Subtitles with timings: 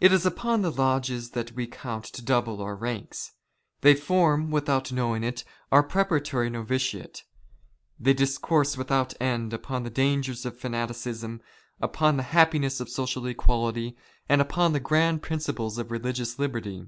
[0.00, 3.32] It is upon the lodges that we count to double our" ranks.
[3.82, 7.24] They form, without knowing it, our preparatory" novitiate.
[8.00, 11.42] They discourse without end upon the dangers of" fanaticism,
[11.78, 13.98] upon the happiness of social equality,
[14.30, 16.86] and upon *'the grand principles of religious liberty.